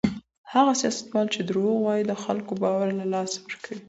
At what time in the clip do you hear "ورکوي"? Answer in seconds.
3.41-3.79